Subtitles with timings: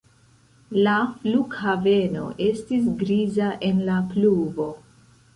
[0.85, 4.67] La flughaveno estis griza en la pluvo.